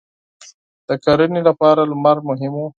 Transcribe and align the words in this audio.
•د 0.87 0.89
کرنې 1.03 1.41
لپاره 1.49 1.81
لمر 1.91 2.17
مهم 2.29 2.53
و. 2.57 2.61